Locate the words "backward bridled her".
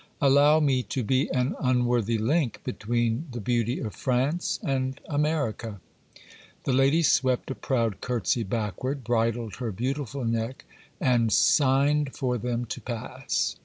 8.41-9.71